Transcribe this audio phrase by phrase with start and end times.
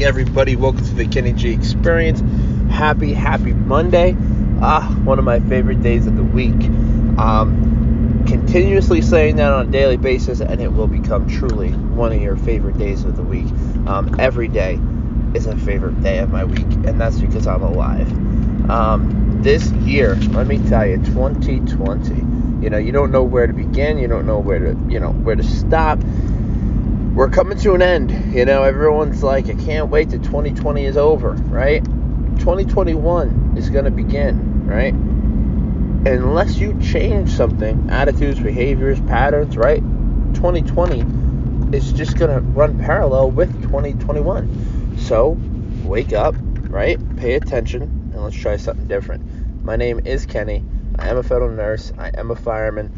[0.00, 0.56] Morning, everybody.
[0.56, 2.20] Welcome to the Kenny G Experience.
[2.72, 4.16] Happy, happy Monday.
[4.62, 6.54] Ah, one of my favorite days of the week.
[7.18, 12.22] Um, continuously saying that on a daily basis, and it will become truly one of
[12.22, 13.44] your favorite days of the week.
[13.86, 14.80] Um, every day
[15.34, 18.10] is a favorite day of my week, and that's because I'm alive.
[18.70, 22.14] Um, this year, let me tell you, 2020.
[22.64, 23.98] You know, you don't know where to begin.
[23.98, 25.98] You don't know where to, you know, where to stop
[27.20, 28.34] we're coming to an end.
[28.34, 31.84] You know, everyone's like, I can't wait till 2020 is over, right?
[31.84, 34.94] 2021 is going to begin, right?
[34.94, 39.82] Unless you change something, attitudes, behaviors, patterns, right?
[40.32, 44.96] 2020 is just going to run parallel with 2021.
[44.96, 45.36] So,
[45.84, 46.34] wake up,
[46.70, 46.98] right?
[47.18, 49.62] Pay attention, and let's try something different.
[49.62, 50.64] My name is Kenny.
[50.98, 51.92] I am a federal nurse.
[51.98, 52.90] I am a fireman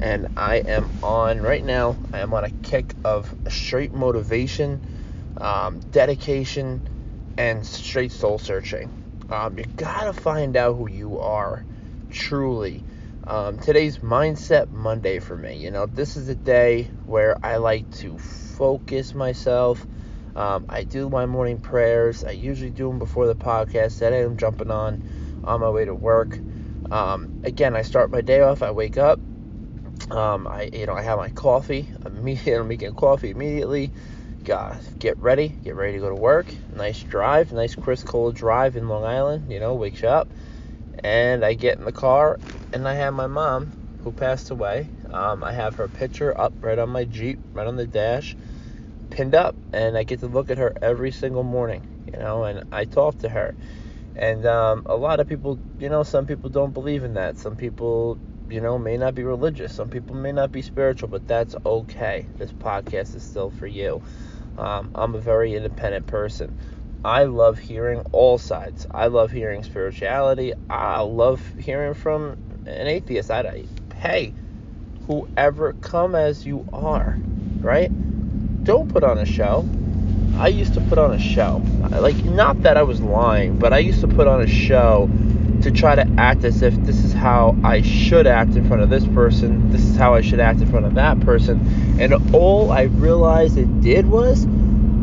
[0.00, 1.96] and I am on right now.
[2.12, 4.80] I am on a kick of straight motivation,
[5.38, 6.82] um, dedication,
[7.36, 8.90] and straight soul searching.
[9.30, 11.64] Um, you gotta find out who you are,
[12.10, 12.84] truly.
[13.26, 15.56] Um, today's Mindset Monday for me.
[15.56, 19.86] You know, this is a day where I like to focus myself.
[20.36, 22.22] Um, I do my morning prayers.
[22.22, 25.02] I usually do them before the podcast that I am jumping on
[25.42, 26.40] on my way to work.
[26.90, 28.62] Um, again, I start my day off.
[28.62, 29.18] I wake up.
[30.10, 31.88] Um, I you know I have my coffee.
[32.04, 33.90] Immediately, I'm making coffee immediately.
[34.44, 36.54] Got get ready, get ready to go to work.
[36.72, 39.50] Nice drive, nice crisp cold drive in Long Island.
[39.50, 40.32] You know, wakes you up,
[41.02, 42.38] and I get in the car,
[42.72, 44.88] and I have my mom who passed away.
[45.10, 48.36] Um, I have her picture up right on my Jeep, right on the dash,
[49.10, 51.84] pinned up, and I get to look at her every single morning.
[52.12, 53.56] You know, and I talk to her.
[54.14, 57.36] And um, a lot of people, you know, some people don't believe in that.
[57.36, 59.74] Some people you know, may not be religious.
[59.74, 62.26] Some people may not be spiritual, but that's okay.
[62.36, 64.02] This podcast is still for you.
[64.58, 66.56] Um, I'm a very independent person.
[67.04, 68.86] I love hearing all sides.
[68.90, 70.54] I love hearing spirituality.
[70.68, 72.36] I love hearing from
[72.66, 73.30] an atheist.
[73.30, 73.64] I,
[73.96, 74.34] hey,
[75.06, 77.18] whoever, come as you are,
[77.60, 77.90] right?
[78.64, 79.68] Don't put on a show.
[80.36, 81.62] I used to put on a show.
[81.90, 85.08] Like, not that I was lying, but I used to put on a show
[85.66, 88.88] to try to act as if this is how I should act in front of
[88.88, 91.98] this person, this is how I should act in front of that person.
[91.98, 94.46] And all I realized it did was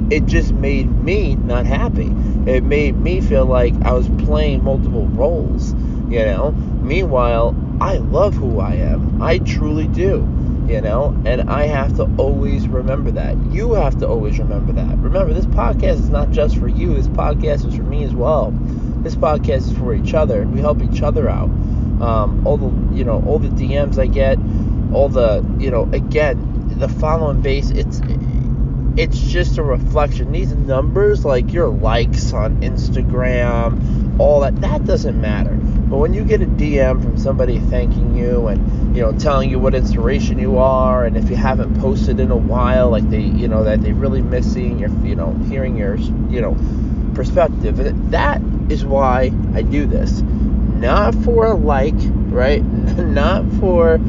[0.10, 2.14] it just made me not happy.
[2.50, 5.74] It made me feel like I was playing multiple roles,
[6.10, 6.52] you know.
[6.52, 9.22] Meanwhile, I love who I am.
[9.22, 10.26] I truly do,
[10.70, 13.36] you know, and I have to always remember that.
[13.52, 14.98] You have to always remember that.
[15.00, 18.54] Remember, this podcast is not just for you, this podcast is for me as well
[19.04, 20.44] this podcast is for each other.
[20.44, 21.50] We help each other out.
[22.02, 24.38] Um, all the you know all the DMs I get,
[24.94, 27.70] all the you know again the following base.
[27.70, 28.02] It's
[28.96, 30.32] it's just a reflection.
[30.32, 35.56] These numbers, like your likes on Instagram, all that, that doesn't matter.
[35.56, 39.60] But when you get a DM from somebody thanking you and you know telling you
[39.60, 43.48] what inspiration you are, and if you haven't posted in a while, like they you
[43.48, 46.56] know that they really miss seeing your you know hearing your you know
[47.16, 47.78] perspective,
[48.12, 50.22] that is why I do this.
[50.22, 52.64] Not for a like, right?
[52.64, 54.00] Not for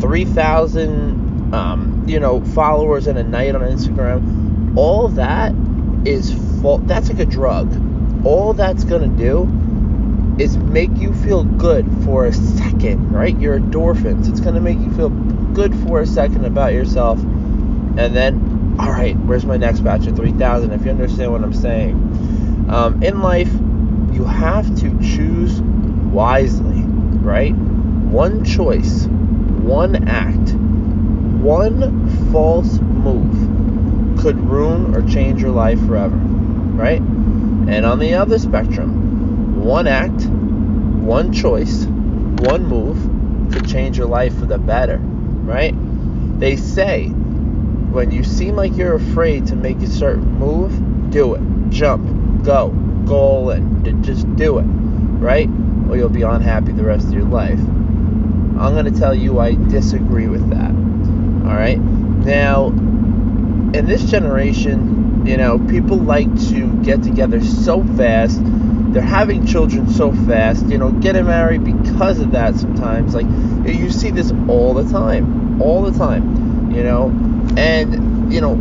[0.00, 4.76] 3,000, um, you know, followers in a night on Instagram.
[4.76, 5.52] All that
[6.06, 6.78] is full.
[6.78, 8.24] That's like a drug.
[8.24, 9.42] All that's gonna do
[10.38, 13.38] is make you feel good for a second, right?
[13.38, 14.28] Your endorphins.
[14.28, 19.16] It's gonna make you feel good for a second about yourself, and then, all right,
[19.20, 20.72] where's my next batch of 3,000?
[20.72, 23.50] If you understand what I'm saying, um, in life,
[24.16, 26.82] you have to choose wisely,
[27.20, 27.54] right?
[27.54, 30.54] One choice, one act,
[31.42, 37.00] one false move could ruin or change your life forever, right?
[37.00, 44.34] And on the other spectrum, one act, one choice, one move could change your life
[44.38, 45.74] for the better, right?
[46.40, 51.42] They say when you seem like you're afraid to make a certain move, do it.
[51.68, 52.70] Jump, go,
[53.06, 53.50] go
[54.36, 55.48] do it, right?
[55.88, 57.58] Or you'll be unhappy the rest of your life.
[57.58, 60.70] I'm going to tell you I disagree with that.
[60.70, 61.78] All right?
[61.78, 68.40] Now, in this generation, you know, people like to get together so fast.
[68.92, 73.14] They're having children so fast, you know, getting married because of that sometimes.
[73.14, 73.26] Like,
[73.66, 75.60] you see this all the time.
[75.60, 77.08] All the time, you know?
[77.56, 78.54] And, you know,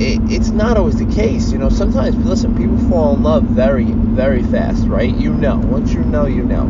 [0.00, 1.52] it, it's not always the case.
[1.52, 5.14] You know, sometimes, listen, people fall in love very, very fast, right?
[5.14, 5.58] You know.
[5.58, 6.62] Once you know, you know.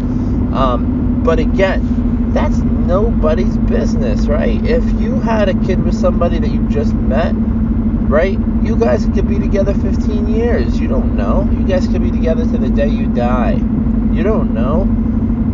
[0.54, 4.62] Um, but again, that's nobody's business, right?
[4.64, 8.38] If you had a kid with somebody that you just met, right?
[8.62, 10.80] You guys could be together 15 years.
[10.80, 11.48] You don't know.
[11.52, 13.52] You guys could be together to the day you die.
[13.52, 14.82] You don't know.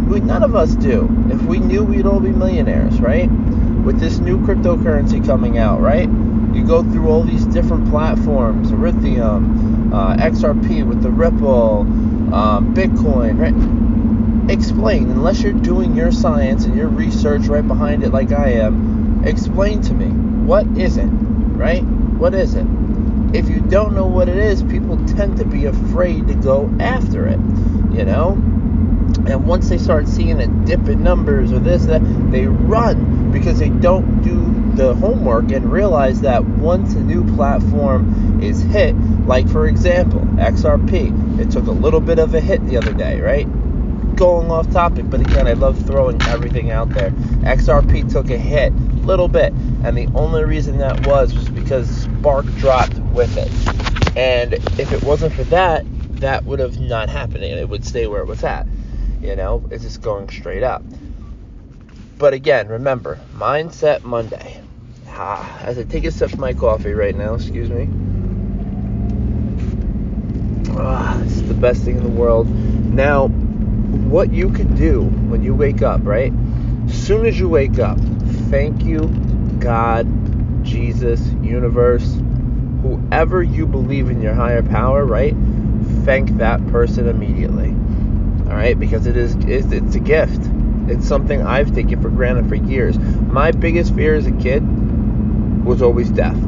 [0.09, 1.09] We, none of us do.
[1.31, 3.31] If we knew, we'd all be millionaires, right?
[3.31, 6.09] With this new cryptocurrency coming out, right?
[6.57, 11.81] You go through all these different platforms, Ethereum, uh, XRP with the Ripple,
[12.33, 14.51] um, Bitcoin, right?
[14.51, 19.23] Explain, unless you're doing your science and your research right behind it, like I am.
[19.27, 21.83] Explain to me what is it, right?
[21.83, 22.67] What is it?
[23.35, 27.27] If you don't know what it is, people tend to be afraid to go after
[27.27, 27.41] it,
[27.93, 28.31] you know?
[29.27, 32.01] And once they start seeing a dip in numbers or this, that,
[32.31, 38.43] they run because they don't do the homework and realize that once a new platform
[38.43, 38.95] is hit,
[39.27, 43.21] like for example, XRP, it took a little bit of a hit the other day,
[43.21, 43.47] right?
[44.17, 47.11] Going off topic, but again, I love throwing everything out there.
[47.11, 48.75] XRP took a hit,
[49.05, 49.53] little bit,
[49.85, 54.17] and the only reason that was was because Spark dropped with it.
[54.17, 55.85] And if it wasn't for that,
[56.21, 57.45] that would have not happened.
[57.45, 58.67] It would stay where it was at.
[59.21, 60.83] You know, it's just going straight up.
[62.19, 64.63] But again, remember, Mindset Monday.
[65.09, 67.89] Ah, as I take a sip of my coffee right now, excuse me.
[70.71, 72.49] Ah, it's the best thing in the world.
[72.49, 76.33] Now, what you can do when you wake up, right?
[76.87, 77.99] As soon as you wake up,
[78.49, 79.01] thank you,
[79.59, 80.07] God,
[80.65, 82.19] Jesus, universe,
[82.81, 85.35] whoever you believe in your higher power, right?
[86.05, 87.71] Thank that person immediately.
[88.51, 90.46] All right, because it is it's, it's a gift.
[90.89, 92.99] It's something I've taken for granted for years.
[92.99, 94.63] My biggest fear as a kid
[95.65, 96.39] was always death.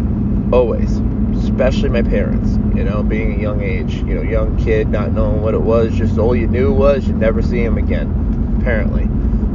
[0.53, 1.01] Always.
[1.37, 5.43] Especially my parents, you know, being a young age, you know, young kid, not knowing
[5.43, 9.03] what it was, just all you knew was you'd never see him again, apparently,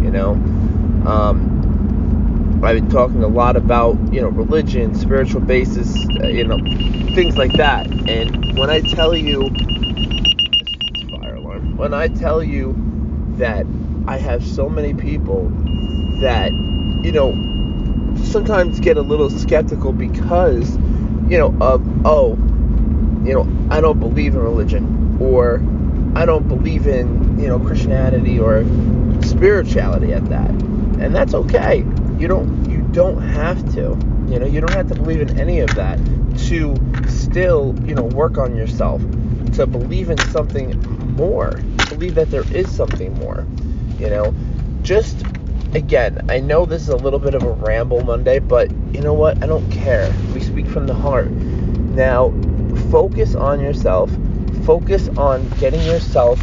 [0.04, 0.32] you know.
[1.10, 6.58] Um, I've been talking a lot about, you know, religion, spiritual basis, uh, you know,
[7.14, 7.88] things like that.
[8.08, 9.50] And when I tell you,
[11.10, 12.74] fire alarm, when I tell you
[13.38, 13.66] that
[14.08, 15.50] I have so many people
[16.20, 16.52] that,
[17.04, 17.34] you know,
[18.24, 20.76] sometimes get a little skeptical because,
[21.28, 22.32] you know, of, oh,
[23.24, 25.62] you know, I don't believe in religion or
[26.16, 28.64] I don't believe in, you know, Christianity or
[29.22, 30.50] spirituality at that.
[30.50, 31.86] And that's okay.
[32.18, 33.98] You don't you don't have to.
[34.30, 35.98] You know, you don't have to believe in any of that
[36.48, 36.76] to
[37.08, 39.02] still, you know, work on yourself,
[39.54, 40.80] to believe in something
[41.16, 41.52] more,
[41.90, 43.46] believe that there is something more.
[44.00, 44.34] You know,
[44.82, 45.24] just
[45.74, 49.14] again, I know this is a little bit of a ramble Monday, but you know
[49.14, 49.44] what?
[49.44, 50.14] I don't care.
[50.34, 51.32] We speak from the heart.
[51.32, 52.32] Now,
[52.92, 54.12] focus on yourself.
[54.66, 56.40] Focus on getting yourself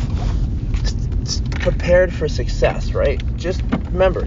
[1.60, 3.22] prepared for success, right?
[3.36, 3.62] Just
[3.92, 4.26] remember,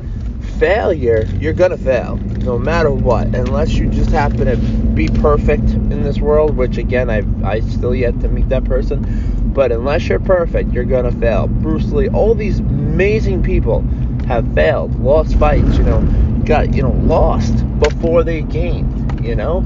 [0.59, 6.03] failure, you're to fail no matter what, unless you just happen to be perfect in
[6.03, 9.42] this world, which again, I I still yet to meet that person.
[9.53, 11.47] But unless you're perfect, you're going to fail.
[11.47, 13.81] Bruce Lee, all these amazing people
[14.27, 16.01] have failed, lost fights, you know,
[16.45, 19.61] got, you know, lost before they gained, you know?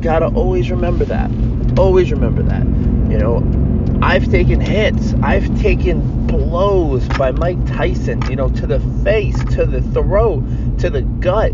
[0.00, 1.30] Got to always remember that.
[1.78, 2.64] Always remember that.
[3.10, 5.14] You know, I've taken hits.
[5.22, 10.42] I've taken blows by Mike Tyson, you know, to the face, to the throat,
[10.78, 11.52] to the gut.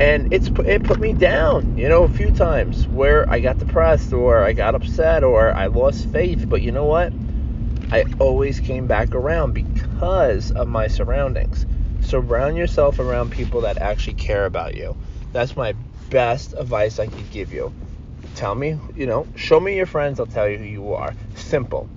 [0.00, 4.12] And it's it put me down, you know, a few times where I got depressed
[4.12, 6.46] or I got upset or I lost faith.
[6.48, 7.12] But you know what?
[7.92, 11.66] I always came back around because of my surroundings
[12.00, 14.96] surround yourself around people that actually care about you.
[15.32, 15.74] That's my
[16.10, 17.72] best advice I could give you.
[18.34, 21.14] Tell me, you know, show me your friends, I'll tell you who you are.
[21.34, 21.88] Simple.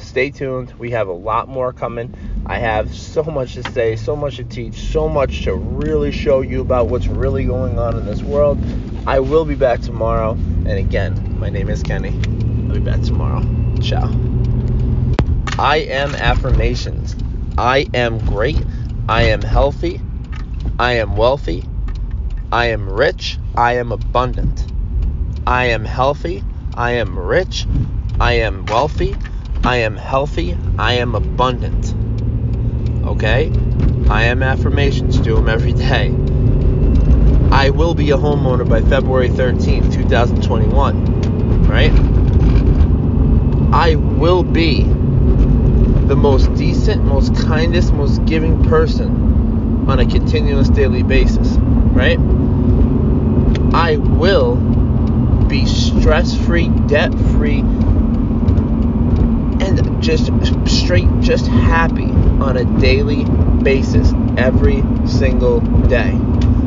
[0.00, 0.72] Stay tuned.
[0.78, 2.14] We have a lot more coming.
[2.46, 6.40] I have so much to say, so much to teach, so much to really show
[6.40, 8.58] you about what's really going on in this world.
[9.06, 10.32] I will be back tomorrow.
[10.32, 12.10] And again, my name is Kenny.
[12.10, 13.42] I'll be back tomorrow.
[13.80, 14.10] Ciao.
[15.58, 17.14] I am affirmations.
[17.58, 18.58] I am great.
[19.08, 20.00] I am healthy.
[20.78, 21.64] I am wealthy.
[22.52, 23.38] I am rich.
[23.56, 24.66] I am abundant.
[25.46, 26.42] I am healthy.
[26.74, 27.66] I am rich.
[28.18, 29.14] I am wealthy.
[29.62, 30.56] I am healthy.
[30.78, 31.94] I am abundant.
[33.06, 33.52] Okay?
[34.08, 35.18] I am affirmations.
[35.18, 36.14] Do them every day.
[37.52, 41.66] I will be a homeowner by February 13th, 2021.
[41.66, 41.92] Right?
[43.72, 51.02] I will be the most decent, most kindest, most giving person on a continuous daily
[51.02, 51.56] basis,
[51.92, 52.18] right?
[53.74, 54.56] I will
[55.46, 57.62] be stress free, debt free,
[60.00, 60.30] just
[60.66, 63.24] straight, just happy on a daily
[63.62, 66.18] basis every single day.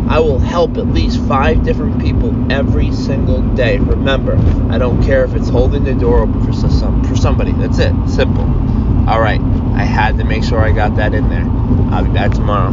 [0.08, 3.78] I will help at least five different people every single day.
[3.80, 4.38] Remember,
[4.70, 7.52] I don't care if it's holding the door open for some for somebody.
[7.54, 7.94] That's it.
[8.08, 8.44] Simple.
[9.10, 9.42] All right.
[9.74, 11.46] I had to make sure I got that in there.
[11.92, 12.72] I'll be back tomorrow.